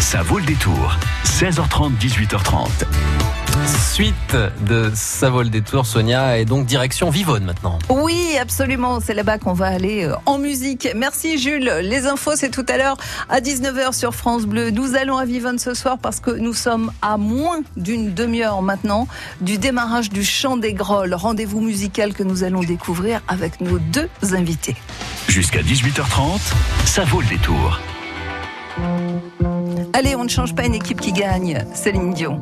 Ça 0.00 0.22
vaut 0.22 0.38
le 0.38 0.44
détour. 0.44 0.96
16h30, 1.24 1.96
18h30. 1.98 2.68
Suite 3.92 4.36
de 4.68 4.90
Ça 4.94 5.30
vaut 5.30 5.42
le 5.42 5.48
détour, 5.48 5.86
Sonia, 5.86 6.38
et 6.38 6.44
donc 6.44 6.66
direction 6.66 7.10
Vivonne 7.10 7.44
maintenant. 7.44 7.78
Oui, 7.88 8.36
absolument. 8.40 9.00
C'est 9.00 9.14
là-bas 9.14 9.38
qu'on 9.38 9.54
va 9.54 9.66
aller 9.66 10.04
euh, 10.04 10.14
en 10.26 10.38
musique. 10.38 10.88
Merci 10.94 11.38
Jules. 11.38 11.70
Les 11.82 12.06
infos, 12.06 12.36
c'est 12.36 12.50
tout 12.50 12.66
à 12.68 12.76
l'heure 12.76 12.96
à 13.28 13.40
19h 13.40 13.92
sur 13.94 14.14
France 14.14 14.44
Bleu. 14.44 14.70
Nous 14.70 14.94
allons 14.94 15.16
à 15.16 15.24
Vivonne 15.24 15.58
ce 15.58 15.74
soir 15.74 15.98
parce 15.98 16.20
que 16.20 16.30
nous 16.30 16.54
sommes 16.54 16.92
à 17.02 17.16
moins 17.16 17.60
d'une 17.76 18.12
demi-heure 18.12 18.62
maintenant 18.62 19.08
du 19.40 19.58
démarrage 19.58 20.10
du 20.10 20.24
Chant 20.24 20.56
des 20.56 20.74
Grolles. 20.74 21.14
Rendez-vous 21.14 21.60
musical 21.60 22.12
que 22.12 22.22
nous 22.22 22.44
allons 22.44 22.62
découvrir 22.62 23.20
avec 23.28 23.60
nos 23.60 23.78
deux 23.78 24.08
invités. 24.32 24.76
Jusqu'à 25.28 25.62
18h30, 25.62 26.40
ça 26.84 27.04
vaut 27.04 27.20
le 27.22 27.28
détour. 27.28 27.80
Allez, 29.98 30.14
on 30.14 30.24
ne 30.24 30.28
change 30.28 30.54
pas 30.54 30.66
une 30.66 30.74
équipe 30.74 31.00
qui 31.00 31.10
gagne. 31.10 31.64
Céline 31.72 32.12
Dion. 32.12 32.38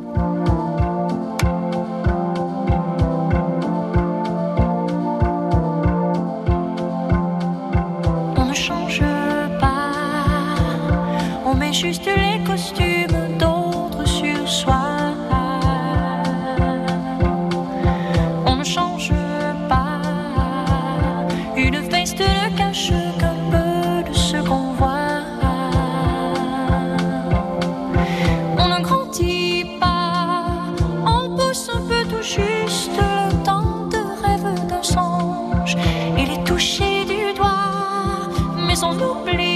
Mais 38.85 38.91
on 38.91 38.93
n'oublie 38.93 39.54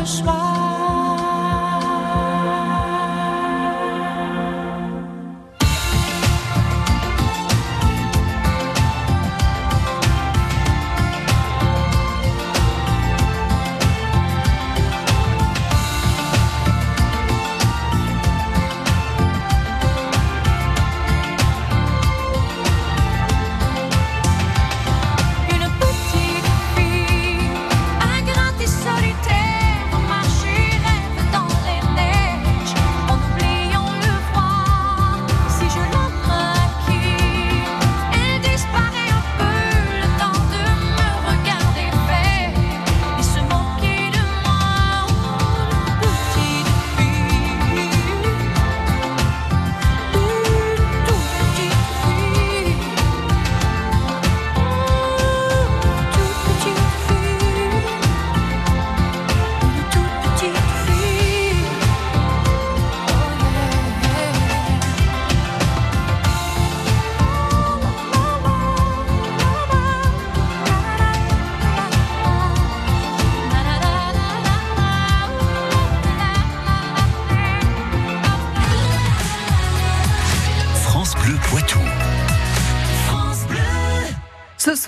instant 0.00 0.24
de 0.24 0.39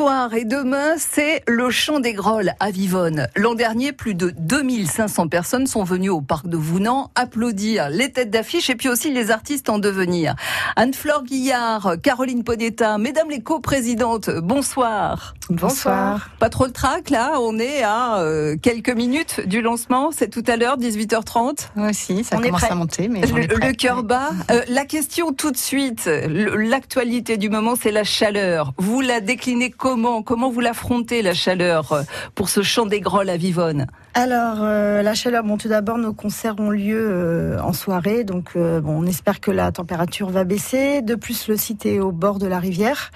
soir 0.02 0.34
et 0.34 0.44
demain, 0.44 0.94
c'est 0.98 1.44
le 1.46 1.70
Chant 1.70 2.00
des 2.00 2.12
Grolles 2.12 2.54
à 2.58 2.72
Vivonne. 2.72 3.28
L'an 3.36 3.54
dernier, 3.54 3.92
plus 3.92 4.16
de 4.16 4.34
2500 4.36 5.28
personnes 5.28 5.68
sont 5.68 5.84
venues 5.84 6.10
au 6.10 6.20
parc 6.20 6.48
de 6.48 6.56
Vounan 6.56 7.12
applaudir 7.14 7.88
les 7.88 8.10
têtes 8.10 8.30
d'affiche 8.30 8.68
et 8.68 8.74
puis 8.74 8.88
aussi 8.88 9.12
les 9.12 9.30
artistes 9.30 9.68
en 9.70 9.78
devenir. 9.78 10.34
Anne-Flore 10.74 11.22
Guillard, 11.22 11.94
Caroline 12.02 12.42
Podetta, 12.42 12.98
mesdames 12.98 13.30
les 13.30 13.42
coprésidentes, 13.42 14.28
bonsoir. 14.28 15.34
Bonsoir. 15.50 16.30
Pas 16.40 16.48
trop 16.48 16.64
le 16.66 16.72
trac 16.72 17.08
là, 17.10 17.34
on 17.40 17.60
est 17.60 17.84
à 17.84 18.18
euh, 18.22 18.56
quelques 18.60 18.90
minutes 18.90 19.46
du 19.46 19.62
lancement, 19.62 20.10
c'est 20.10 20.28
tout 20.30 20.42
à 20.48 20.56
l'heure, 20.56 20.78
18h30. 20.78 21.68
Moi 21.76 21.90
aussi, 21.90 22.24
ça 22.24 22.38
On 22.38 22.42
est 22.42 22.46
commence 22.46 22.60
prêt. 22.62 22.72
à 22.72 22.74
monter, 22.74 23.08
mais 23.08 23.20
on 23.30 23.36
Le, 23.36 23.42
est 23.44 23.66
le 23.68 23.72
cœur 23.72 24.02
bat. 24.02 24.30
Euh, 24.50 24.62
la 24.66 24.84
question 24.84 25.32
tout 25.32 25.52
de 25.52 25.56
suite, 25.56 26.10
l'actualité 26.26 27.36
du 27.36 27.50
moment, 27.50 27.74
c'est 27.80 27.92
la 27.92 28.02
chaleur. 28.02 28.72
Vous 28.78 29.00
la 29.00 29.20
déclinez 29.20 29.70
comment 29.70 29.91
Comment 30.24 30.50
vous 30.50 30.60
l'affrontez, 30.60 31.22
la 31.22 31.34
chaleur, 31.34 31.92
euh, 31.92 32.02
pour 32.34 32.48
ce 32.48 32.62
chant 32.62 32.86
des 32.86 33.00
grolles 33.00 33.30
à 33.30 33.36
Vivonne? 33.36 33.86
Alors, 34.14 34.58
euh, 34.60 35.00
la 35.00 35.14
chaleur, 35.14 35.42
bon, 35.42 35.56
tout 35.56 35.68
d'abord, 35.68 35.96
nos 35.96 36.12
concerts 36.12 36.56
ont 36.58 36.68
lieu 36.68 36.98
euh, 37.00 37.58
en 37.62 37.72
soirée, 37.72 38.24
donc 38.24 38.50
euh, 38.56 38.82
bon, 38.82 39.02
on 39.02 39.06
espère 39.06 39.40
que 39.40 39.50
la 39.50 39.72
température 39.72 40.28
va 40.28 40.44
baisser. 40.44 41.00
De 41.00 41.14
plus, 41.14 41.48
le 41.48 41.56
site 41.56 41.86
est 41.86 41.98
au 41.98 42.12
bord 42.12 42.38
de 42.38 42.46
la 42.46 42.58
rivière, 42.58 43.10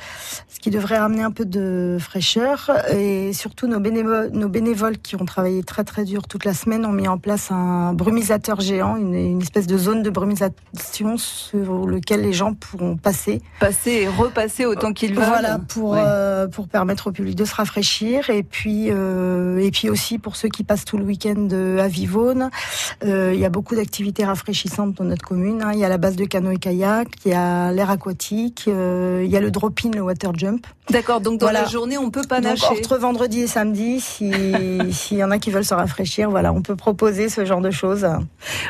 ce 0.48 0.58
qui 0.58 0.70
devrait 0.70 0.96
ramener 0.96 1.22
un 1.22 1.30
peu 1.32 1.44
de 1.44 1.98
fraîcheur. 2.00 2.70
Et 2.94 3.34
surtout, 3.34 3.66
nos 3.66 3.78
bénévoles, 3.78 4.30
nos 4.32 4.48
bénévoles 4.48 4.96
qui 4.96 5.16
ont 5.16 5.26
travaillé 5.26 5.62
très 5.62 5.84
très 5.84 6.04
dur 6.04 6.26
toute 6.28 6.46
la 6.46 6.54
semaine 6.54 6.86
ont 6.86 6.92
mis 6.92 7.08
en 7.08 7.18
place 7.18 7.50
un 7.50 7.92
brumisateur 7.92 8.60
géant, 8.62 8.96
une, 8.96 9.14
une 9.14 9.42
espèce 9.42 9.66
de 9.66 9.76
zone 9.76 10.02
de 10.02 10.08
brumisation 10.08 11.18
sur 11.18 11.86
lequel 11.86 12.22
les 12.22 12.32
gens 12.32 12.54
pourront 12.54 12.96
passer. 12.96 13.42
Passer 13.60 13.90
et 13.90 14.08
repasser 14.08 14.64
autant 14.64 14.94
qu'ils 14.94 15.14
veulent. 15.14 15.26
Voilà, 15.26 15.58
pour 15.58 15.90
Ouais. 15.90 16.00
euh, 16.06 16.48
pour 16.48 16.68
permettre 16.68 17.08
au 17.08 17.12
public 17.12 17.34
de 17.36 17.44
se 17.44 17.54
rafraîchir 17.54 18.30
et 18.30 18.42
puis 18.42 18.86
euh, 18.88 19.58
et 19.58 19.70
puis 19.70 19.90
aussi 19.90 20.18
pour 20.18 20.36
ceux 20.36 20.48
qui 20.48 20.64
passent 20.64 20.85
tout 20.86 20.96
le 20.96 21.04
week-end 21.04 21.48
euh, 21.52 21.82
à 21.84 21.88
Vivonne, 21.88 22.48
euh, 23.04 23.32
il 23.34 23.40
y 23.40 23.44
a 23.44 23.50
beaucoup 23.50 23.74
d'activités 23.74 24.24
rafraîchissantes 24.24 24.94
dans 24.94 25.04
notre 25.04 25.24
commune. 25.26 25.60
hein. 25.62 25.72
Il 25.74 25.78
y 25.78 25.84
a 25.84 25.88
la 25.88 25.98
base 25.98 26.16
de 26.16 26.24
canot 26.24 26.52
et 26.52 26.56
kayak, 26.56 27.08
il 27.26 27.32
y 27.32 27.34
a 27.34 27.72
l'air 27.72 27.90
aquatique, 27.90 28.64
euh, 28.68 29.22
il 29.24 29.30
y 29.30 29.36
a 29.36 29.40
le 29.40 29.50
drop-in, 29.50 29.90
le 29.90 30.00
water 30.00 30.32
jump. 30.34 30.66
D'accord, 30.88 31.20
donc 31.20 31.40
dans 31.40 31.46
Voilà. 31.46 31.62
la 31.62 31.68
journée, 31.68 31.98
on 31.98 32.10
peut 32.10 32.22
pas 32.28 32.40
Donc 32.40 32.52
nager. 32.52 32.66
entre 32.70 32.96
vendredi 32.96 33.40
et 33.42 33.46
samedi, 33.48 34.00
si 34.00 34.32
s'il 34.92 35.18
y 35.18 35.24
en 35.24 35.32
a 35.32 35.38
qui 35.38 35.50
veulent 35.50 35.64
se 35.64 35.74
rafraîchir, 35.74 36.30
voilà, 36.30 36.52
on 36.52 36.62
peut 36.62 36.76
proposer 36.76 37.28
ce 37.28 37.44
genre 37.44 37.60
de 37.60 37.72
choses. 37.72 38.06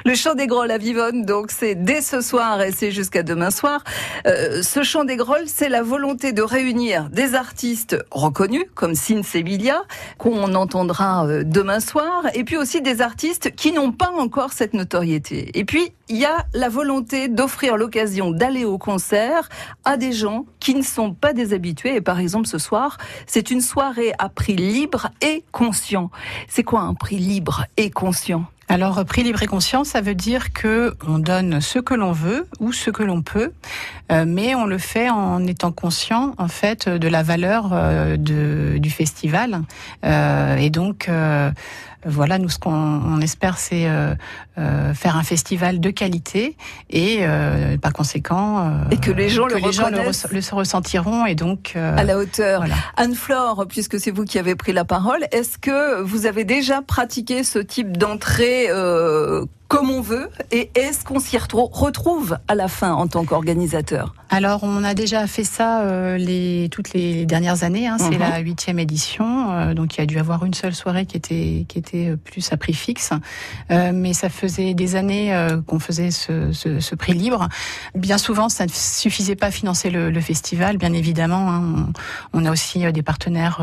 Le 0.07 0.15
chant 0.15 0.35
des 0.35 0.47
Grolles 0.47 0.71
à 0.71 0.79
Vivonne, 0.79 1.27
donc 1.27 1.51
c'est 1.51 1.75
dès 1.75 2.01
ce 2.01 2.23
soir 2.23 2.63
et 2.63 2.73
c'est 2.73 2.91
jusqu'à 2.91 3.23
demain 3.23 3.51
soir. 3.51 3.85
Euh, 4.27 4.63
ce 4.63 4.83
chant 4.83 5.05
des 5.05 5.17
Grolles, 5.17 5.45
c'est 5.47 5.69
la 5.69 5.83
volonté 5.83 6.33
de 6.33 6.41
réunir 6.41 7.11
des 7.11 7.35
artistes 7.35 7.99
reconnus 8.11 8.65
comme 8.75 8.95
Sin 8.95 9.23
Sevilla, 9.23 9.83
qu'on 10.17 10.55
entendra 10.55 11.27
demain 11.45 11.81
soir, 11.81 12.06
et 12.35 12.45
puis 12.45 12.57
aussi 12.57 12.83
des 12.83 13.01
artistes 13.01 13.55
qui 13.55 13.73
n'ont 13.73 13.93
pas 13.93 14.11
encore 14.11 14.53
cette 14.53 14.75
notoriété. 14.75 15.51
Et 15.59 15.65
puis, 15.65 15.93
il 16.09 16.17
y 16.17 16.25
a 16.25 16.47
la 16.55 16.69
volonté 16.69 17.29
d'offrir 17.29 17.77
l'occasion 17.77 18.31
d'aller 18.31 18.65
au 18.65 18.79
concert 18.79 19.49
à 19.85 19.97
des 19.97 20.13
gens 20.13 20.47
qui 20.61 20.75
ne 20.75 20.83
sont 20.83 21.13
pas 21.13 21.33
des 21.33 21.53
habitués. 21.53 21.97
Et 21.97 22.01
par 22.01 22.21
exemple, 22.21 22.47
ce 22.47 22.59
soir, 22.59 22.99
c'est 23.27 23.51
une 23.51 23.61
soirée 23.61 24.13
à 24.19 24.29
prix 24.29 24.57
libre 24.57 25.09
et 25.21 25.45
conscient. 25.53 26.11
C'est 26.49 26.65
quoi 26.65 26.81
un 26.81 26.95
prix 26.95 27.19
libre 27.19 27.65
et 27.77 27.91
conscient? 27.91 28.45
Alors, 28.69 29.05
prix 29.05 29.23
libre 29.23 29.43
et 29.43 29.47
conscient, 29.47 29.85
ça 29.85 30.01
veut 30.01 30.17
dire 30.17 30.53
que 30.53 30.97
on 31.07 31.19
donne 31.19 31.61
ce 31.61 31.79
que 31.79 31.95
l'on 31.95 32.11
veut 32.13 32.49
ou 32.59 32.73
ce 32.73 32.91
que 32.91 33.05
l'on 33.05 33.23
peut, 33.23 33.53
euh, 34.11 34.25
mais 34.27 34.55
on 34.57 34.65
le 34.67 34.79
fait 34.79 35.09
en 35.09 35.47
étant 35.47 35.71
conscient, 35.71 36.35
en 36.39 36.49
fait, 36.49 36.89
de 36.89 37.09
la 37.09 37.23
valeur 37.23 37.71
euh, 37.73 38.17
de, 38.17 38.79
du 38.79 38.91
festival. 38.91 39.63
Euh, 40.05 40.57
et 40.57 40.71
donc, 40.71 41.09
euh, 41.09 41.51
voilà, 42.05 42.39
nous, 42.39 42.49
ce 42.49 42.59
qu'on 42.59 42.73
on 42.73 43.21
espère, 43.21 43.59
c'est 43.59 43.89
euh, 43.89 44.15
euh, 44.59 44.95
faire 44.95 45.17
un 45.17 45.25
festival 45.25 45.81
de 45.81 45.91
qualité 45.91 46.57
et, 46.89 47.19
euh, 47.21 47.77
par 47.79 47.93
conséquent, 47.93 48.59
euh, 48.61 48.71
Et 48.93 48.99
que 48.99 49.11
les 49.11 49.29
gens 49.29 49.47
que 49.47 49.55
le 49.55 49.61
les 49.61 49.73
gens 49.73 49.89
le, 49.91 50.41
se 50.41 50.55
ressentiront 50.55 51.27
et 51.27 51.35
donc 51.35 51.73
euh, 51.75 51.97
à 51.97 52.05
la 52.05 52.17
hauteur. 52.17 52.61
voilà. 52.61 52.77
Anne-Flore, 52.97 53.67
puisque 53.69 53.99
c'est 53.99 54.13
vous 54.13 54.25
qui 54.25 54.39
avez 54.39 54.55
pris 54.55 54.73
la 54.73 54.85
parole, 54.85 55.27
est-ce 55.33 55.59
que 55.59 56.01
vous 56.03 56.27
avez 56.27 56.45
déjà 56.45 56.81
pratiqué 56.81 57.43
ce 57.43 57.59
type 57.59 57.97
d'entrée 57.97 58.56
euh, 58.71 59.45
comme 59.69 59.91
on 59.91 60.01
veut 60.01 60.29
Et 60.53 60.71
est-ce 60.75 61.05
qu'on 61.05 61.19
s'y 61.21 61.37
retro- 61.39 61.71
retrouve 61.73 62.39
à 62.49 62.55
la 62.55 62.69
fin 62.69 62.93
en 62.93 63.07
tant 63.09 63.25
qu'organisateur? 63.25 64.15
Alors, 64.29 64.65
on 64.65 64.83
a 64.85 64.95
déjà 64.95 65.27
fait 65.29 65.45
ça 65.45 65.83
euh, 65.83 66.17
les, 66.19 66.69
toutes 66.73 66.93
les 66.93 67.27
dernières 67.27 67.63
années. 67.63 67.87
Hein, 67.87 67.97
C'est 67.99 68.11
Mhm. 68.11 68.19
la 68.19 68.39
huitième 68.39 68.79
édition, 68.81 69.53
euh, 69.53 69.75
donc 69.75 69.97
il 69.97 70.01
y 70.01 70.03
a 70.03 70.07
dû 70.07 70.19
avoir 70.19 70.45
une 70.45 70.55
seule 70.55 70.75
soirée 70.75 71.07
qui 71.07 71.17
était 71.17 71.65
qui 71.69 71.79
était 71.79 72.11
euh, 72.11 72.17
plus 72.17 72.53
à 72.53 72.57
prix 72.57 72.73
fixe. 72.75 73.11
Euh, 73.71 73.93
mais 73.95 74.13
ça 74.15 74.29
faisait 74.29 74.75
des 74.75 74.97
années 74.97 75.33
euh, 75.35 75.61
qu'on 75.63 75.79
faisait 75.79 76.11
ce, 76.11 76.51
ce, 76.53 76.81
ce 76.81 76.95
prix 76.97 77.13
libre. 77.13 77.49
Bien 77.95 78.19
souvent, 78.19 78.49
ça 78.49 78.67
ne 78.67 78.71
suffisait 78.73 79.37
pas 79.37 79.47
à 79.47 79.51
financer 79.53 79.91
le, 79.91 80.11
le 80.11 80.21
festival, 80.21 80.77
bien 80.77 80.93
évidemment. 80.93 81.51
hein. 81.51 81.63
On, 82.33 82.41
on 82.43 82.45
a 82.47 82.51
aussi 82.51 82.91
des 82.93 83.03
partenaires 83.03 83.61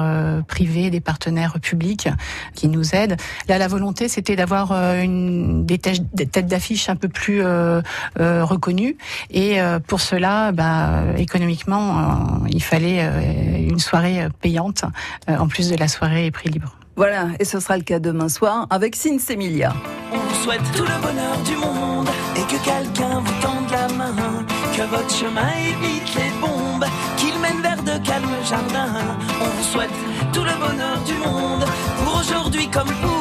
privés, 0.48 0.90
des 0.90 1.02
partenaires 1.02 1.60
publics 1.62 2.08
qui 2.56 2.68
nous 2.70 2.96
aident. 2.96 3.18
Là, 3.50 3.58
la 3.58 3.68
volonté, 3.68 4.08
c'était 4.08 4.36
d'avoir 4.36 4.72
une 4.72 5.66
des, 5.66 5.78
des 6.14 6.28
têtes 6.28 6.48
d'affiche 6.48 6.90
un 6.90 6.96
peu 6.96 7.08
plus 7.08 7.44
euh, 7.44 7.82
euh, 8.20 8.44
reconnues. 8.44 8.98
Et 9.30 9.62
euh, 9.62 9.80
pour 9.80 10.02
cela, 10.02 10.52
bah, 10.52 11.04
économiquement, 11.18 12.00
euh, 12.00 12.48
il 12.50 12.64
fallait 12.64 13.00
euh, 13.02 13.70
une 13.70 13.80
soirée 13.80 14.28
payante 14.42 14.84
euh, 15.30 15.38
en 15.38 15.48
plus 15.48 15.70
de 15.70 15.76
la 15.76 15.88
soirée 15.88 16.32
prix 16.32 16.50
libre. 16.50 16.76
Voilà, 16.96 17.30
et 17.40 17.46
ce 17.46 17.60
sera 17.60 17.76
le 17.76 17.84
cas 17.84 17.98
demain 17.98 18.30
soir 18.30 18.68
avec 18.70 18.96
Sin 18.96 19.18
Semilia. 19.18 19.74
On 20.12 20.18
vous 20.18 20.44
souhaite 20.44 20.62
tout 20.76 20.84
le 20.84 21.02
bonheur 21.02 21.38
du 21.44 21.56
monde 21.56 22.08
et 22.36 22.42
que 22.42 22.64
quelqu'un 22.64 23.20
vous 23.20 23.42
tende 23.42 23.72
la 23.72 23.88
main. 23.96 24.46
Que 24.78 24.84
votre 24.84 25.10
chemin 25.12 25.50
évite 25.58 26.16
les 26.16 26.32
bombes, 26.40 26.86
qu'il 27.18 27.34
mène 27.40 27.62
vers 27.64 27.82
de 27.82 27.98
calmes 28.06 28.38
jardins. 28.48 29.18
On 29.42 29.46
vous 29.46 29.64
souhaite 29.64 29.90
tout 30.34 30.44
le 30.44 30.54
bonheur 30.60 31.02
du 31.04 31.14
monde 31.16 31.66
pour 32.04 32.20
aujourd'hui 32.20 32.68
comme 32.70 32.94
pour 33.02 33.13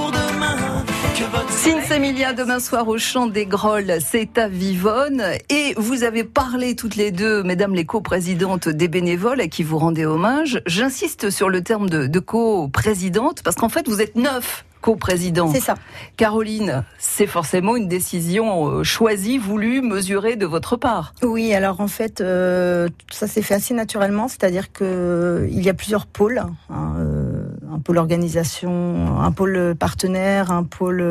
Semilia 1.89 2.33
demain 2.33 2.59
soir 2.59 2.89
au 2.89 2.97
Chant 2.97 3.27
des 3.27 3.45
Grolles, 3.45 3.99
c'est 4.01 4.39
à 4.39 4.49
Vivonne. 4.49 5.23
Et 5.51 5.75
vous 5.77 6.05
avez 6.05 6.25
parlé 6.25 6.75
toutes 6.75 6.97
les 6.97 7.11
deux, 7.11 7.43
mesdames 7.43 7.75
les 7.75 7.85
coprésidentes 7.85 8.69
des 8.69 8.89
bénévoles 8.89 9.43
à 9.43 9.49
qui 9.49 9.63
vous 9.63 9.77
rendez 9.77 10.07
hommage. 10.07 10.63
J'insiste 10.65 11.29
sur 11.29 11.51
le 11.51 11.63
terme 11.63 11.91
de, 11.91 12.07
de 12.07 12.19
coprésidente 12.19 13.43
parce 13.43 13.57
qu'en 13.57 13.69
fait 13.69 13.89
vous 13.89 14.01
êtes 14.01 14.17
neuf 14.17 14.65
coprésidents. 14.81 15.51
C'est 15.53 15.61
ça. 15.61 15.75
Caroline, 16.17 16.83
c'est 16.99 17.29
forcément 17.29 17.77
une 17.77 17.89
décision 17.89 18.69
euh, 18.69 18.83
choisie, 18.83 19.39
voulue, 19.39 19.81
mesurée 19.81 20.37
de 20.37 20.45
votre 20.45 20.77
part. 20.77 21.15
Oui, 21.23 21.55
alors 21.55 21.81
en 21.81 21.87
fait, 21.87 22.21
euh, 22.21 22.89
ça 23.11 23.27
s'est 23.29 23.43
fait 23.43 23.55
assez 23.55 23.75
naturellement, 23.75 24.29
c'est-à-dire 24.29 24.73
que 24.73 24.83
euh, 24.85 25.49
il 25.51 25.63
y 25.63 25.71
a 25.71 25.75
plusieurs 25.75 26.07
pôles, 26.07 26.43
hein, 26.69 26.97
euh, 26.99 27.42
un 27.75 27.79
pôle 27.79 27.99
organisation, 27.99 29.21
un 29.21 29.33
pôle 29.33 29.75
partenaire, 29.79 30.51
un 30.51 30.65
pôle 30.65 31.03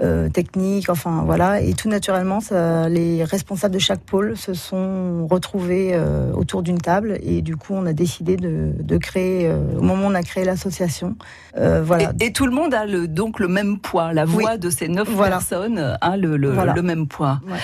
euh, 0.00 0.28
technique, 0.30 0.88
enfin 0.88 1.22
voilà, 1.26 1.60
et 1.60 1.74
tout 1.74 1.88
naturellement, 1.88 2.40
ça, 2.40 2.88
les 2.88 3.22
responsables 3.24 3.74
de 3.74 3.78
chaque 3.78 4.00
pôle 4.00 4.36
se 4.38 4.54
sont 4.54 5.26
retrouvés 5.30 5.90
euh, 5.92 6.32
autour 6.32 6.62
d'une 6.62 6.78
table 6.78 7.18
et 7.22 7.42
du 7.42 7.56
coup, 7.56 7.74
on 7.74 7.84
a 7.84 7.92
décidé 7.92 8.36
de, 8.36 8.72
de 8.80 8.96
créer, 8.96 9.46
euh, 9.46 9.58
au 9.78 9.82
moment 9.82 10.06
où 10.06 10.10
on 10.10 10.14
a 10.14 10.22
créé 10.22 10.44
l'association, 10.44 11.14
euh, 11.58 11.82
voilà, 11.84 12.12
Et, 12.20 12.26
et 12.26 12.32
tout 12.32 12.46
le 12.46 12.52
monde 12.52 12.72
a 12.72 12.86
le, 12.86 13.06
donc 13.06 13.38
le 13.38 13.48
même 13.48 13.78
poids. 13.78 14.12
La 14.14 14.24
voix 14.24 14.56
de 14.56 14.70
ces 14.70 14.88
neuf 14.88 15.08
Voilà. 15.10 15.36
personnes 15.36 15.96
a 16.00 16.16
le, 16.16 16.36
le, 16.38 16.50
Voilà. 16.52 16.72
le 16.72 16.82
même 16.82 17.06
poids. 17.06 17.40
Ouais. 17.46 17.58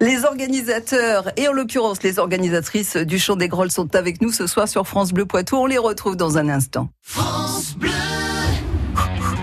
Les 0.00 0.24
organisateurs, 0.24 1.30
et 1.36 1.46
en 1.46 1.52
l'occurrence 1.52 2.02
les 2.02 2.18
organisatrices 2.18 2.96
du 2.96 3.18
Chant 3.18 3.36
des 3.36 3.48
Grolles 3.48 3.70
sont 3.70 3.94
avec 3.94 4.22
nous 4.22 4.32
ce 4.32 4.46
soir 4.46 4.66
sur 4.66 4.88
France 4.88 5.12
Bleu 5.12 5.26
Poitou. 5.26 5.56
On 5.56 5.66
les 5.66 5.78
retrouve 5.78 6.16
dans 6.16 6.38
un 6.38 6.48
instant. 6.48 6.88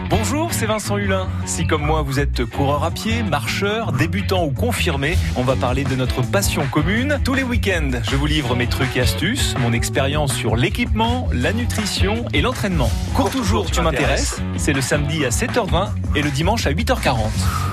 Bonjour, 0.09 0.53
c'est 0.53 0.65
Vincent 0.65 0.97
Hulin. 0.97 1.27
Si 1.45 1.65
comme 1.65 1.83
moi 1.83 2.01
vous 2.01 2.19
êtes 2.19 2.45
coureur 2.45 2.83
à 2.83 2.91
pied, 2.91 3.23
marcheur, 3.23 3.91
débutant 3.91 4.45
ou 4.45 4.51
confirmé, 4.51 5.17
on 5.35 5.43
va 5.43 5.55
parler 5.55 5.83
de 5.83 5.95
notre 5.95 6.21
passion 6.21 6.65
commune. 6.71 7.19
Tous 7.23 7.33
les 7.33 7.43
week-ends, 7.43 7.99
je 8.03 8.15
vous 8.15 8.25
livre 8.25 8.55
mes 8.55 8.67
trucs 8.67 8.95
et 8.95 9.01
astuces, 9.01 9.55
mon 9.59 9.73
expérience 9.73 10.33
sur 10.33 10.55
l'équipement, 10.55 11.27
la 11.33 11.51
nutrition 11.51 12.25
et 12.33 12.41
l'entraînement. 12.41 12.91
Cours 13.15 13.31
toujours, 13.31 13.71
tu 13.71 13.81
m'intéresses. 13.81 14.41
C'est 14.57 14.73
le 14.73 14.81
samedi 14.81 15.25
à 15.25 15.29
7h20 15.29 15.89
et 16.15 16.21
le 16.21 16.29
dimanche 16.29 16.67
à 16.67 16.71
8h40. 16.71 17.72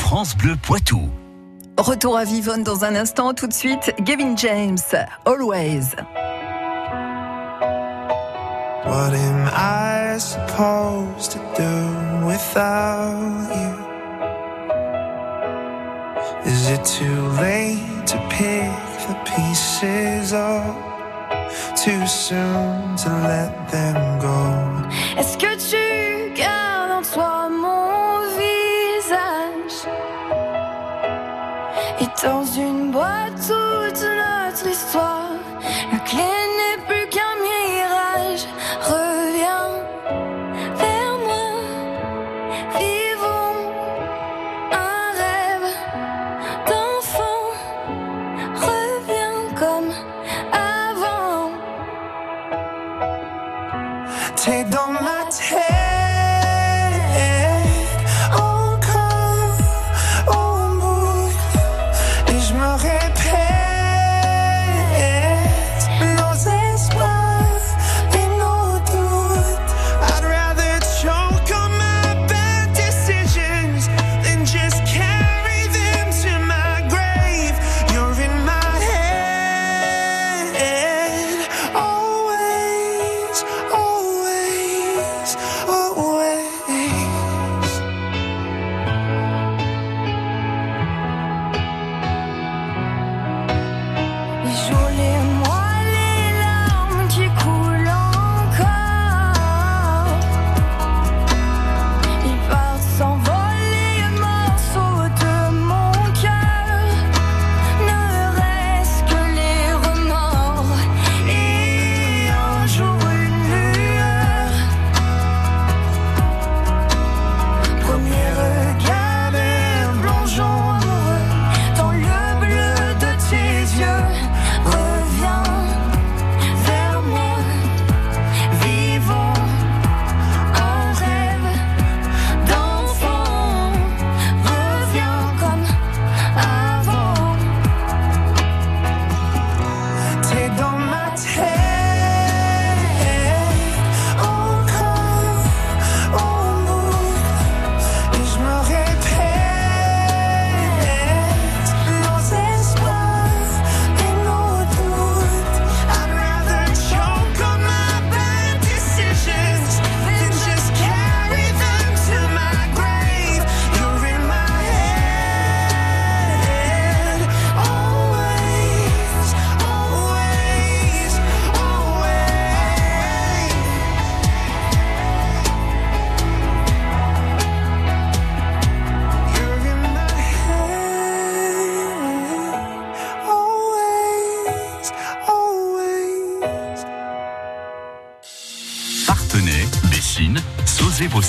France 0.00 0.36
Bleu 0.36 0.56
Poitou. 0.56 1.10
Retour 1.78 2.16
à 2.16 2.24
Vivonne 2.24 2.62
dans 2.62 2.84
un 2.84 2.94
instant. 2.94 3.34
Tout 3.34 3.46
de 3.46 3.52
suite, 3.52 3.92
Gavin 4.00 4.36
James, 4.36 4.78
Always. 5.24 5.94
What 8.84 9.14
am 9.14 9.48
I 9.54 10.18
supposed 10.18 11.32
to 11.32 11.38
do 11.56 12.26
without 12.26 13.48
you? 13.54 13.82
Is 16.44 16.70
it 16.70 16.84
too 16.84 17.28
late 17.40 18.06
to 18.06 18.18
pick 18.28 18.70
the 19.08 19.14
pieces 19.24 20.32
up? 20.32 20.76
Too 21.76 22.06
soon 22.06 22.96
to 22.96 23.08
let 23.26 23.70
them 23.70 24.18
go? 24.20 24.52
Est-ce 25.18 25.36
que 25.36 25.56
tu 25.56 25.91
dans 32.22 32.44
une 32.44 32.71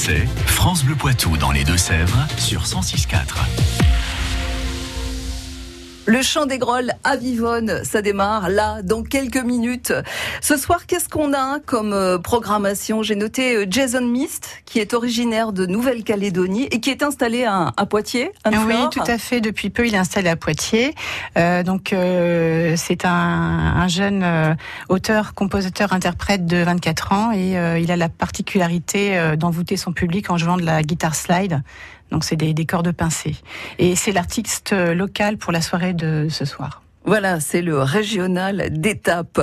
Sauzé-Beausset, 0.03 0.27
France 0.47 0.83
Bleu 0.83 0.95
Poitou 0.95 1.37
dans 1.37 1.51
les 1.51 1.63
Deux-Sèvres 1.63 2.27
sur 2.37 2.63
106.4. 2.63 3.72
Le 6.05 6.21
chant 6.21 6.45
des 6.45 6.57
grolles 6.57 6.91
à 7.05 7.15
Vivonne, 7.15 7.81
ça 7.85 8.01
démarre 8.01 8.49
là 8.49 8.81
dans 8.83 9.03
quelques 9.03 9.41
minutes. 9.41 9.93
Ce 10.41 10.57
soir, 10.57 10.85
qu'est-ce 10.85 11.07
qu'on 11.07 11.33
a 11.33 11.59
comme 11.65 11.93
euh, 11.93 12.17
programmation? 12.17 13.03
J'ai 13.03 13.15
noté 13.15 13.55
euh, 13.55 13.65
Jason 13.69 14.05
Mist, 14.05 14.49
qui 14.65 14.79
est 14.79 14.93
originaire 14.93 15.53
de 15.53 15.65
Nouvelle-Calédonie 15.65 16.67
et 16.71 16.81
qui 16.81 16.89
est 16.89 17.03
installé 17.03 17.45
à, 17.45 17.71
à 17.77 17.85
Poitiers. 17.85 18.31
Oui, 18.45 18.75
tout 18.91 18.99
à 19.07 19.17
fait. 19.17 19.39
Depuis 19.39 19.69
peu, 19.69 19.87
il 19.87 19.95
est 19.95 19.97
installé 19.97 20.27
à 20.27 20.35
Poitiers. 20.35 20.93
Euh, 21.37 21.63
donc, 21.63 21.93
euh, 21.93 22.73
c'est 22.75 23.05
un, 23.05 23.09
un 23.09 23.87
jeune 23.87 24.23
euh, 24.23 24.53
auteur, 24.89 25.33
compositeur, 25.33 25.93
interprète 25.93 26.45
de 26.45 26.57
24 26.57 27.13
ans 27.13 27.31
et 27.31 27.57
euh, 27.57 27.79
il 27.79 27.91
a 27.91 27.95
la 27.95 28.09
particularité 28.09 29.17
euh, 29.17 29.37
d'envoûter 29.37 29.77
son 29.77 29.93
public 29.93 30.29
en 30.29 30.37
jouant 30.37 30.57
de 30.57 30.65
la 30.65 30.83
guitare 30.83 31.15
slide. 31.15 31.61
Donc, 32.13 32.23
c'est 32.23 32.37
des, 32.37 32.53
des 32.53 32.65
cordes 32.65 32.91
pincées. 32.93 33.35
Et 33.79 33.97
c'est 33.97 34.13
l'artiste 34.13 34.71
euh, 34.71 34.93
local 34.93 35.37
pour 35.37 35.51
la 35.51 35.61
soirée 35.61 35.93
de 35.93 36.27
ce 36.29 36.45
soir. 36.45 36.83
Voilà, 37.05 37.41
c'est 37.41 37.61
le 37.61 37.79
régional 37.79 38.67
d'étape. 38.69 39.41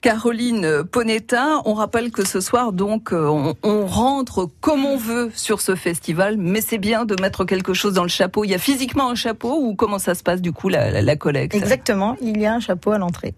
Caroline 0.00 0.82
Ponetta, 0.84 1.60
on 1.66 1.74
rappelle 1.74 2.10
que 2.10 2.26
ce 2.26 2.40
soir, 2.40 2.72
donc, 2.72 3.12
euh, 3.12 3.26
on, 3.26 3.54
on 3.64 3.86
rentre 3.86 4.48
comme 4.60 4.86
on 4.86 4.96
veut 4.96 5.30
sur 5.34 5.60
ce 5.60 5.74
festival, 5.74 6.38
mais 6.38 6.62
c'est 6.62 6.78
bien 6.78 7.04
de 7.04 7.20
mettre 7.20 7.44
quelque 7.44 7.74
chose 7.74 7.92
dans 7.92 8.04
le 8.04 8.08
chapeau. 8.08 8.44
Il 8.44 8.50
y 8.50 8.54
a 8.54 8.58
physiquement 8.58 9.10
un 9.10 9.14
chapeau 9.14 9.58
ou 9.60 9.74
comment 9.74 9.98
ça 9.98 10.14
se 10.14 10.22
passe 10.22 10.40
du 10.40 10.52
coup 10.52 10.70
la, 10.70 10.90
la, 10.90 11.02
la 11.02 11.16
collecte? 11.16 11.54
Exactement, 11.54 12.16
il 12.22 12.40
y 12.40 12.46
a 12.46 12.54
un 12.54 12.60
chapeau 12.60 12.92
à 12.92 12.98
l'entrée. 12.98 13.34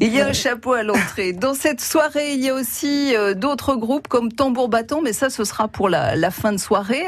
Il 0.00 0.14
y 0.14 0.20
a 0.20 0.26
un 0.26 0.32
chapeau 0.32 0.72
à 0.72 0.82
l'entrée. 0.82 1.32
Dans 1.32 1.54
cette 1.54 1.80
soirée, 1.80 2.32
il 2.34 2.40
y 2.40 2.48
a 2.48 2.54
aussi 2.54 3.14
euh, 3.14 3.34
d'autres 3.34 3.74
groupes 3.74 4.08
comme 4.08 4.32
Tambour 4.32 4.68
Bâton, 4.68 5.00
mais 5.02 5.12
ça, 5.12 5.28
ce 5.28 5.44
sera 5.44 5.68
pour 5.68 5.88
la, 5.88 6.16
la 6.16 6.30
fin 6.30 6.52
de 6.52 6.58
soirée. 6.58 7.04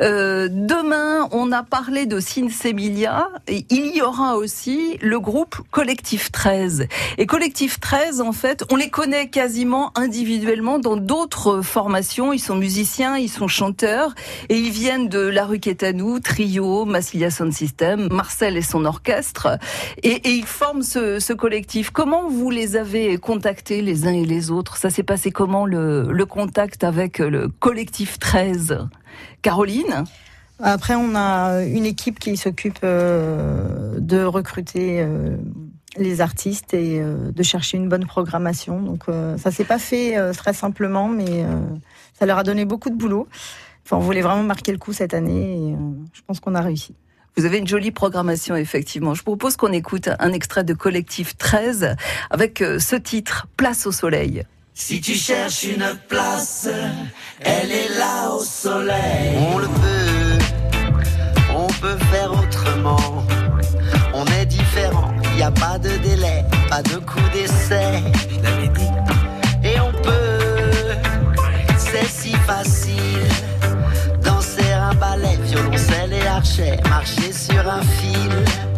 Euh, 0.00 0.48
demain, 0.50 1.28
on 1.32 1.52
a 1.52 1.62
parlé 1.62 2.06
de 2.06 2.20
Sinsemilia. 2.20 3.28
Et 3.48 3.66
il 3.70 3.96
y 3.96 4.02
aura 4.02 4.36
aussi 4.36 4.98
le 5.00 5.18
groupe 5.18 5.56
Collectif 5.70 6.30
13. 6.30 6.86
Et 7.18 7.26
Collectif 7.26 7.80
13, 7.80 8.20
en 8.20 8.32
fait, 8.32 8.64
on 8.70 8.76
les 8.76 8.90
connaît 8.90 9.28
quasiment 9.28 9.92
individuellement 9.96 10.78
dans 10.78 10.96
d'autres 10.96 11.62
formations. 11.62 12.32
Ils 12.32 12.38
sont 12.38 12.56
musiciens, 12.56 13.16
ils 13.16 13.28
sont 13.28 13.48
chanteurs, 13.48 14.14
et 14.48 14.56
ils 14.56 14.70
viennent 14.70 15.08
de 15.08 15.20
La 15.20 15.46
Rue 15.46 15.60
Quétanou, 15.60 16.20
Trio, 16.20 16.84
Massilia 16.84 17.30
Sound 17.30 17.52
System, 17.52 18.08
Marcel 18.10 18.56
et 18.56 18.62
son 18.62 18.84
orchestre. 18.84 19.58
Et, 20.02 20.12
et 20.28 20.30
ils 20.30 20.46
forment 20.46 20.82
ce, 20.82 21.18
ce 21.18 21.32
collectif. 21.32 21.90
Vous 22.04 22.50
les 22.50 22.76
avez 22.76 23.16
contactés 23.18 23.80
les 23.82 24.06
uns 24.06 24.12
et 24.12 24.24
les 24.24 24.50
autres? 24.50 24.76
Ça 24.76 24.90
s'est 24.90 25.02
passé 25.02 25.30
comment 25.30 25.66
le, 25.66 26.24
contact 26.24 26.84
avec 26.84 27.18
le 27.18 27.48
collectif 27.48 28.18
13 28.18 28.86
Caroline? 29.42 30.04
Après, 30.60 30.94
on 30.94 31.14
a 31.14 31.64
une 31.64 31.84
équipe 31.84 32.18
qui 32.18 32.36
s'occupe 32.36 32.78
euh, 32.84 33.98
de 33.98 34.22
recruter 34.22 35.00
euh, 35.00 35.36
les 35.96 36.20
artistes 36.20 36.74
et 36.74 37.00
euh, 37.00 37.32
de 37.32 37.42
chercher 37.42 37.76
une 37.76 37.88
bonne 37.88 38.06
programmation. 38.06 38.80
Donc, 38.80 39.04
ça 39.38 39.50
s'est 39.50 39.64
pas 39.64 39.78
fait 39.78 40.16
très 40.34 40.52
simplement, 40.52 41.08
mais 41.08 41.44
ça 42.12 42.26
leur 42.26 42.38
a 42.38 42.42
donné 42.44 42.64
beaucoup 42.64 42.90
de 42.90 42.96
boulot. 42.96 43.26
Enfin, 43.84 43.96
on 43.96 44.00
voulait 44.00 44.22
vraiment 44.22 44.42
marquer 44.42 44.72
le 44.72 44.78
coup 44.78 44.92
cette 44.92 45.14
année 45.14 45.70
et 45.70 45.76
je 46.12 46.20
pense 46.26 46.40
qu'on 46.40 46.54
a 46.54 46.60
réussi. 46.60 46.94
Vous 47.36 47.44
avez 47.44 47.58
une 47.58 47.66
jolie 47.66 47.90
programmation, 47.90 48.54
effectivement. 48.54 49.14
Je 49.14 49.22
propose 49.24 49.56
qu'on 49.56 49.72
écoute 49.72 50.08
un 50.20 50.32
extrait 50.32 50.62
de 50.62 50.72
Collectif 50.72 51.36
13 51.36 51.96
avec 52.30 52.62
euh, 52.62 52.78
ce 52.78 52.94
titre, 52.94 53.48
Place 53.56 53.86
au 53.86 53.92
soleil. 53.92 54.44
Si 54.72 55.00
tu 55.00 55.14
cherches 55.14 55.64
une 55.64 55.98
place, 56.08 56.68
elle 57.40 57.72
est 57.72 57.98
là 57.98 58.30
au 58.32 58.42
soleil. 58.42 59.36
On 59.52 59.58
le 59.58 59.66
peut, 59.66 60.44
on 61.56 61.66
peut 61.66 61.98
faire 62.12 62.32
autrement. 62.32 63.24
On 64.14 64.24
est 64.26 64.46
différent, 64.46 65.12
y 65.36 65.42
a 65.42 65.50
pas 65.50 65.78
de 65.78 65.90
délai, 65.98 66.44
pas 66.68 66.82
de 66.82 66.96
coup 66.96 67.20
d'essai. 67.32 68.00
Dit. 68.74 69.68
Et 69.68 69.80
on 69.80 69.92
peut, 70.02 70.94
c'est 71.78 72.06
si 72.06 72.32
facile. 72.46 73.33
Violoncelle 75.94 76.12
et 76.12 76.26
archet, 76.26 76.80
marcher 76.88 77.32
sur 77.32 77.68
un 77.68 77.82
fil. 77.82 78.73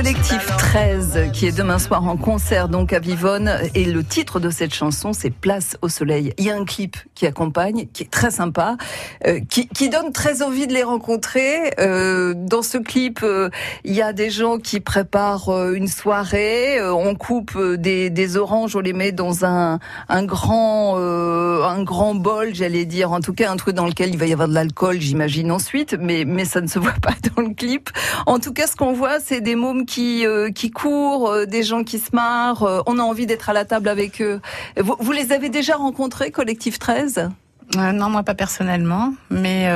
Collectif 0.00 0.46
13 0.56 1.30
qui 1.34 1.46
est 1.46 1.54
demain 1.54 1.78
soir 1.78 2.08
en 2.08 2.16
concert 2.16 2.70
donc 2.70 2.94
à 2.94 3.00
Vivonne 3.00 3.52
et 3.74 3.84
le 3.84 4.02
titre 4.02 4.40
de 4.40 4.48
cette 4.48 4.72
chanson 4.72 5.12
c'est 5.12 5.28
Place 5.28 5.76
au 5.82 5.90
soleil. 5.90 6.32
Il 6.38 6.46
y 6.46 6.50
a 6.50 6.56
un 6.56 6.64
clip 6.64 6.96
qui 7.14 7.26
accompagne 7.26 7.86
qui 7.92 8.04
est 8.04 8.10
très 8.10 8.30
sympa 8.30 8.78
euh, 9.26 9.40
qui, 9.40 9.68
qui 9.68 9.90
donne 9.90 10.10
très 10.10 10.40
envie 10.40 10.66
de 10.66 10.72
les 10.72 10.84
rencontrer. 10.84 11.74
Euh, 11.80 12.32
dans 12.34 12.62
ce 12.62 12.78
clip 12.78 13.20
euh, 13.22 13.50
il 13.84 13.92
y 13.92 14.00
a 14.00 14.14
des 14.14 14.30
gens 14.30 14.56
qui 14.56 14.80
préparent 14.80 15.50
euh, 15.50 15.74
une 15.74 15.86
soirée, 15.86 16.78
euh, 16.78 16.94
on 16.94 17.14
coupe 17.14 17.58
des, 17.58 18.08
des 18.08 18.38
oranges, 18.38 18.76
on 18.76 18.80
les 18.80 18.94
met 18.94 19.12
dans 19.12 19.44
un, 19.44 19.80
un 20.08 20.24
grand 20.24 20.96
un 20.96 21.82
grand 21.82 22.14
bol, 22.14 22.54
j'allais 22.54 22.86
dire 22.86 23.12
en 23.12 23.20
tout 23.20 23.34
cas 23.34 23.52
un 23.52 23.56
truc 23.56 23.74
dans 23.74 23.86
lequel 23.86 24.08
il 24.08 24.16
va 24.16 24.24
y 24.24 24.32
avoir 24.32 24.48
de 24.48 24.54
l'alcool, 24.54 24.98
j'imagine 24.98 25.52
ensuite, 25.52 25.94
mais 26.00 26.24
mais 26.24 26.46
ça 26.46 26.62
ne 26.62 26.68
se 26.68 26.78
voit 26.78 26.92
pas 27.02 27.12
dans 27.36 27.42
le 27.42 27.52
clip. 27.52 27.90
En 28.24 28.38
tout 28.38 28.54
cas, 28.54 28.66
ce 28.66 28.76
qu'on 28.76 28.94
voit, 28.94 29.20
c'est 29.20 29.42
des 29.42 29.56
mômes 29.56 29.84
qui 29.90 30.24
euh, 30.24 30.50
qui 30.52 30.70
courent, 30.70 31.28
euh, 31.30 31.46
des 31.46 31.62
gens 31.64 31.82
qui 31.84 31.98
se 31.98 32.14
marrent. 32.14 32.62
euh, 32.62 32.80
on 32.86 32.98
a 32.98 33.02
envie 33.02 33.26
d'être 33.26 33.48
à 33.50 33.52
la 33.52 33.64
table 33.64 33.88
avec 33.88 34.22
eux. 34.22 34.40
Vous, 34.78 35.12
les 35.12 35.32
avez 35.32 35.48
déjà 35.48 35.74
rencontrés, 35.76 36.30
Collectif 36.30 36.78
13 36.78 37.28
Euh, 37.76 37.92
non, 37.92 38.08
moi 38.10 38.22
pas 38.22 38.34
personnellement, 38.34 39.12
mais 39.30 39.68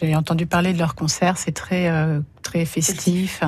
j'ai 0.00 0.14
entendu 0.16 0.46
parler 0.46 0.72
de 0.72 0.78
leur 0.78 0.94
concert. 0.94 1.36
C'est 1.38 1.52
très 1.52 1.90
très 2.42 2.64
festif. 2.64 3.42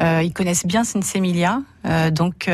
Ils 0.00 0.32
connaissent 0.32 0.66
bien 0.66 0.84
Sinsemilia, 0.84 1.60
euh, 1.86 2.10
donc 2.10 2.48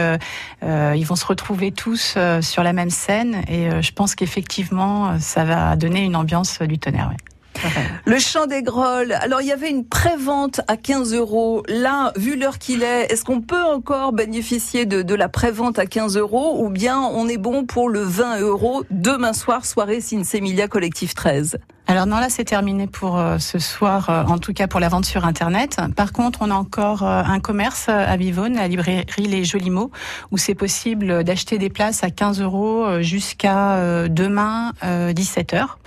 ils 0.63 1.07
vont 1.07 1.17
se 1.17 1.27
retrouver 1.27 1.71
tous 1.73 2.17
sur 2.41 2.63
la 2.63 2.73
même 2.73 2.91
scène. 2.91 3.43
Et 3.49 3.83
je 3.83 3.93
pense 3.93 4.15
qu'effectivement, 4.15 5.19
ça 5.21 5.45
va 5.45 5.77
donner 5.77 6.03
une 6.05 6.17
ambiance 6.17 6.61
du 6.63 6.79
tonnerre. 6.79 7.09
ouais. 7.11 7.34
Le 8.07 8.19
chant 8.19 8.47
des 8.47 8.63
grolles. 8.63 9.13
Alors, 9.13 9.41
il 9.41 9.47
y 9.47 9.53
avait 9.53 9.71
une 9.71 9.87
prévente 9.87 10.61
à 10.69 10.77
15 10.77 11.15
euros. 11.15 11.63
Là, 11.69 12.13
vu 12.17 12.37
l'heure 12.37 12.59
qu'il 12.59 12.83
est, 12.83 13.13
est-ce 13.13 13.25
qu'on 13.25 13.41
peut 13.41 13.63
encore 13.63 14.13
bénéficier 14.13 14.87
de, 14.87 15.03
de 15.03 15.15
la 15.15 15.29
prévente 15.29 15.79
à 15.79 15.87
15 15.87 16.17
euros 16.17 16.63
ou 16.65 16.69
bien 16.69 17.01
on 17.01 17.29
est 17.29 17.39
bon 17.39 17.65
pour 17.65 17.89
le 17.89 18.01
20 18.01 18.41
euros 18.41 18.85
demain 18.91 19.33
soir, 19.33 19.65
soirée 19.65 20.01
Sinsemilia 20.01 20.69
Collectif 20.69 21.15
13 21.15 21.59
Alors 21.87 22.07
non, 22.07 22.17
là 22.17 22.31
c'est 22.31 22.45
terminé 22.45 22.87
pour 22.87 23.19
euh, 23.19 23.39
ce 23.39 23.59
soir, 23.59 24.09
euh, 24.09 24.25
en 24.25 24.39
tout 24.39 24.55
cas 24.55 24.67
pour 24.67 24.81
la 24.81 24.89
vente 24.89 25.05
sur 25.05 25.27
Internet. 25.27 25.79
Par 25.95 26.13
contre, 26.13 26.39
on 26.41 26.51
a 26.51 26.55
encore 26.55 27.03
euh, 27.03 27.23
un 27.23 27.41
commerce 27.41 27.91
à 27.91 28.17
Vivonne, 28.17 28.55
la 28.55 28.69
librairie 28.69 29.05
Les 29.19 29.45
Jolis 29.45 29.69
Mots, 29.69 29.91
où 30.31 30.39
c'est 30.39 30.55
possible 30.55 31.25
d'acheter 31.25 31.59
des 31.59 31.69
places 31.69 32.03
à 32.03 32.09
15 32.09 32.41
euros 32.41 33.03
jusqu'à 33.03 34.09
demain 34.09 34.73
17 34.83 35.55
heures. 35.55 35.79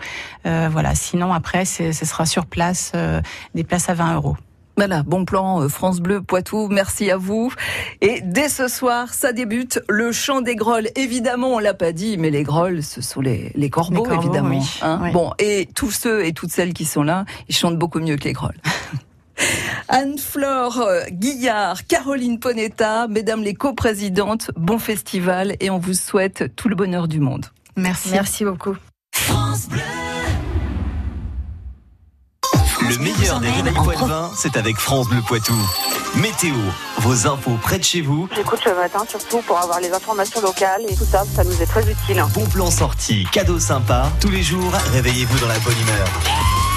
Euh, 0.45 0.69
voilà. 0.71 0.93
Sinon 0.93 1.33
après, 1.33 1.65
ce 1.65 1.91
sera 1.91 2.25
sur 2.25 2.45
place 2.45 2.91
des 3.55 3.63
places 3.63 3.89
à 3.89 3.93
20 3.93 4.15
euros. 4.15 4.37
Voilà, 4.77 5.01
bon 5.01 5.25
plan 5.25 5.63
euh, 5.63 5.69
France 5.69 5.99
Bleu 5.99 6.21
Poitou, 6.21 6.67
merci 6.69 7.09
à 7.09 7.17
vous. 7.17 7.51
Et 8.01 8.21
dès 8.21 8.47
ce 8.47 8.67
soir, 8.67 9.11
ça 9.11 9.33
débute 9.33 9.81
le 9.89 10.11
chant 10.11 10.41
des 10.41 10.55
grolles. 10.55 10.89
Évidemment, 10.95 11.55
on 11.55 11.59
l'a 11.59 11.73
pas 11.73 11.91
dit, 11.91 12.15
mais 12.17 12.29
les 12.29 12.43
grolles, 12.43 12.83
ce 12.83 13.01
sont 13.01 13.19
les, 13.21 13.51
les 13.55 13.69
corbeaux, 13.71 14.03
Les 14.03 14.09
corbeaux, 14.09 14.21
évidemment. 14.21 14.49
oui. 14.59 14.79
hein. 14.83 14.99
Oui. 15.01 15.11
Bon, 15.11 15.33
et 15.39 15.67
tous 15.73 15.89
ceux 15.89 16.23
et 16.25 16.31
toutes 16.31 16.51
celles 16.51 16.73
qui 16.73 16.85
sont 16.85 17.01
là, 17.01 17.25
ils 17.49 17.55
chantent 17.55 17.79
beaucoup 17.79 17.99
mieux 17.99 18.17
que 18.17 18.25
les 18.25 18.33
grolles. 18.33 18.57
Anne-Flore 19.89 20.79
euh, 20.81 21.01
Guillard, 21.11 21.87
Caroline 21.87 22.39
Ponetta, 22.39 23.07
mesdames 23.07 23.41
les 23.41 23.53
coprésidentes, 23.55 24.51
bon 24.57 24.77
festival 24.77 25.55
et 25.59 25.69
on 25.71 25.79
vous 25.79 25.93
souhaite 25.93 26.55
tout 26.55 26.69
le 26.69 26.75
bonheur 26.75 27.07
du 27.07 27.19
monde. 27.19 27.45
Merci. 27.77 28.09
Merci 28.11 28.45
beaucoup. 28.45 28.75
Le 32.89 32.97
meilleur 32.99 33.41
des 33.41 33.49
réveils 33.49 33.73
poitevins, 33.73 34.31
c'est 34.35 34.55
avec 34.55 34.77
France 34.77 35.09
Bleu 35.09 35.21
Poitou. 35.21 35.55
Météo, 36.15 36.55
vos 36.99 37.27
infos 37.27 37.57
près 37.61 37.77
de 37.79 37.83
chez 37.83 38.01
vous, 38.01 38.29
J'écoute 38.33 38.63
le 38.65 38.75
matin 38.75 39.03
surtout 39.07 39.41
pour 39.41 39.57
avoir 39.57 39.81
les 39.81 39.91
informations 39.91 40.39
locales 40.39 40.83
et 40.87 40.95
tout 40.95 41.03
ça, 41.03 41.25
ça 41.35 41.43
nous 41.43 41.61
est 41.61 41.65
très 41.65 41.81
utile. 41.81 42.23
bon 42.33 42.45
plan 42.45 42.71
sorti, 42.71 43.25
cadeaux 43.31 43.59
sympas. 43.59 44.09
Tous 44.21 44.29
les 44.29 44.41
jours, 44.41 44.71
réveillez-vous 44.93 45.37
dans 45.39 45.47
la 45.47 45.59
bonne 45.59 45.77
humeur. 45.81 46.07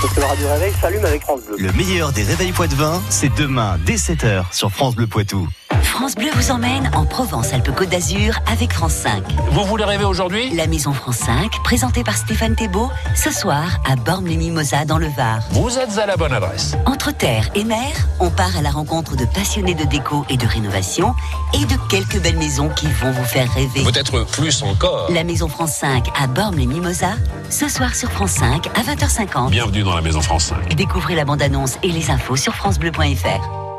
Parce 0.03 0.15
que 0.15 0.21
le 0.21 0.27
radio 0.27 0.49
réveil 0.49 0.73
s'allume 0.81 1.05
avec 1.05 1.23
France 1.23 1.43
Bleu. 1.47 1.57
Le 1.59 1.73
meilleur 1.73 2.11
des 2.11 2.25
réveils 2.25 2.53
poitevins, 2.53 3.01
c'est 3.09 3.33
demain 3.37 3.79
dès 3.87 3.97
7h 3.97 4.53
sur 4.53 4.71
France 4.73 4.97
Bleu 4.97 5.07
Poitou. 5.07 5.47
France 5.83 6.15
Bleu 6.15 6.31
vous 6.35 6.51
emmène 6.51 6.91
en 6.95 7.05
Provence-Alpes-Côte 7.05 7.91
d'Azur 7.91 8.39
avec 8.51 8.73
France 8.73 8.93
5. 8.95 9.23
Vous 9.51 9.65
voulez 9.65 9.85
rêver 9.85 10.05
aujourd'hui? 10.05 10.51
La 10.55 10.67
Maison 10.67 10.93
France 10.93 11.19
5, 11.19 11.51
présentée 11.63 12.03
par 12.05 12.17
Stéphane 12.17 12.55
Thébault, 12.57 12.91
ce 13.15 13.31
soir 13.31 13.79
à 13.87 13.97
Bormes-les-Mimosas 13.97 14.87
dans 14.87 14.97
le 14.97 15.09
Var. 15.09 15.41
Vous 15.51 15.79
êtes 15.79 15.99
à 15.99 16.07
la 16.07 16.17
bonne 16.17 16.33
adresse. 16.33 16.75
Entre 16.87 17.13
terre 17.13 17.51
et 17.55 17.65
mer, 17.65 17.91
on 18.19 18.31
part 18.31 18.57
à 18.57 18.63
la 18.63 18.71
rencontre 18.71 19.15
de 19.17 19.27
passionnés 19.27 19.75
de 19.75 19.85
déco 19.85 20.25
et 20.31 20.39
de 20.39 20.47
rénovation 20.47 21.15
et 21.55 21.65
de 21.67 21.77
quelques 21.91 22.21
belles 22.23 22.39
maisons 22.39 22.71
qui 22.71 22.87
vont 22.87 23.11
vous 23.11 23.25
faire 23.25 23.53
rêver. 23.53 23.83
Peut-être 23.85 24.25
plus 24.25 24.63
encore. 24.63 25.11
La 25.13 25.23
Maison 25.23 25.49
France 25.49 25.75
5 25.75 26.09
à 26.19 26.27
Bormes-les-Mimosas, 26.29 27.17
ce 27.51 27.69
soir 27.69 27.95
sur 27.95 28.11
France 28.11 28.33
5 28.33 28.69
à 28.69 28.81
20h50. 28.83 29.51
Bienvenue 29.51 29.83
dans 29.83 29.95
la 29.95 30.03
Maison 30.03 30.23
France 30.23 30.47
5. 30.47 30.75
Découvrez 30.75 31.15
la 31.15 31.25
bande-annonce 31.25 31.77
et 31.83 31.89
les 31.89 32.11
infos 32.11 32.37
sur 32.37 32.55
francebleu.fr. 32.55 33.70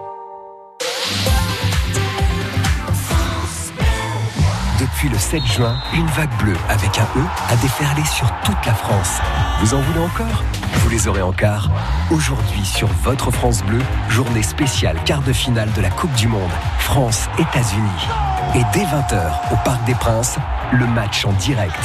7 5.32 5.46
juin, 5.46 5.78
une 5.94 6.08
vague 6.08 6.38
bleue 6.40 6.58
avec 6.68 7.00
un 7.00 7.04
E 7.04 7.24
a 7.48 7.56
déferlé 7.56 8.04
sur 8.04 8.30
toute 8.44 8.66
la 8.66 8.74
France. 8.74 9.22
Vous 9.62 9.74
en 9.74 9.80
voulez 9.80 10.02
encore? 10.02 10.44
Vous 10.80 10.90
les 10.90 11.08
aurez 11.08 11.22
en 11.22 11.32
quart. 11.32 11.70
Aujourd'hui 12.12 12.66
sur 12.66 12.90
votre 13.02 13.32
France 13.32 13.64
Bleu, 13.64 13.80
journée 14.10 14.44
spéciale 14.44 14.98
quart 15.06 15.22
de 15.22 15.32
finale 15.32 15.72
de 15.72 15.80
la 15.80 15.90
Coupe 15.90 16.12
du 16.16 16.28
Monde, 16.28 16.52
France-États-Unis. 16.80 18.08
Et 18.56 18.64
dès 18.74 18.84
20h 18.84 19.54
au 19.54 19.56
Parc 19.64 19.82
des 19.86 19.96
Princes, 19.96 20.36
le 20.74 20.86
match 20.86 21.24
en 21.24 21.32
direct. 21.32 21.80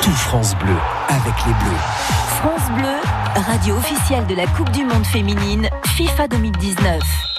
Tout 0.00 0.12
France 0.12 0.56
Bleu 0.56 0.76
avec 1.10 1.34
les 1.46 1.52
Bleus. 1.52 1.80
France 2.38 2.70
Bleu, 2.78 3.42
radio 3.46 3.76
officielle 3.76 4.26
de 4.26 4.34
la 4.34 4.46
Coupe 4.46 4.70
du 4.70 4.86
Monde 4.86 5.04
féminine 5.04 5.68
FIFA 5.84 6.28
2019. 6.28 7.29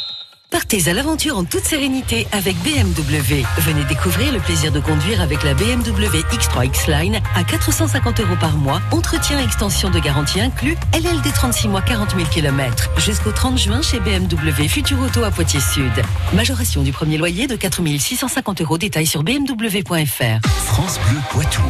Partez 0.51 0.89
à 0.89 0.93
l'aventure 0.93 1.37
en 1.37 1.45
toute 1.45 1.63
sérénité 1.63 2.27
avec 2.33 2.57
BMW. 2.57 3.45
Venez 3.59 3.85
découvrir 3.85 4.33
le 4.33 4.39
plaisir 4.41 4.69
de 4.73 4.81
conduire 4.81 5.21
avec 5.21 5.43
la 5.43 5.53
BMW 5.53 6.19
X3 6.29 6.65
X-Line 6.65 7.21
à 7.35 7.45
450 7.45 8.19
euros 8.19 8.35
par 8.37 8.57
mois, 8.57 8.81
entretien 8.91 9.39
et 9.39 9.43
extension 9.45 9.89
de 9.89 9.97
garantie 9.99 10.41
inclus, 10.41 10.75
LLD 10.93 11.33
36 11.33 11.69
mois 11.69 11.81
40 11.81 12.17
000 12.17 12.23
km. 12.29 12.89
Jusqu'au 12.97 13.31
30 13.31 13.57
juin 13.57 13.81
chez 13.81 14.01
BMW 14.01 14.67
Futur 14.67 14.99
Auto 14.99 15.23
à 15.23 15.31
Poitiers 15.31 15.61
Sud. 15.61 15.93
Majoration 16.33 16.83
du 16.83 16.91
premier 16.91 17.17
loyer 17.17 17.47
de 17.47 17.55
4 17.55 17.81
650 17.97 18.59
euros. 18.59 18.77
Détails 18.77 19.07
sur 19.07 19.23
bmw.fr. 19.23 20.47
France 20.65 20.99
Bleu 21.07 21.19
Poitou. 21.29 21.61